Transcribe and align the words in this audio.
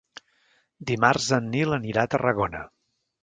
Dimarts 0.91 1.27
en 1.37 1.51
Nil 1.57 1.77
anirà 1.79 2.05
a 2.07 2.11
Tarragona. 2.17 2.63